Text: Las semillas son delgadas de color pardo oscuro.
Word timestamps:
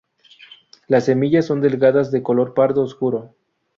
Las 0.87 1.05
semillas 1.05 1.45
son 1.45 1.61
delgadas 1.61 2.09
de 2.09 2.23
color 2.23 2.55
pardo 2.55 2.81
oscuro. 2.81 3.35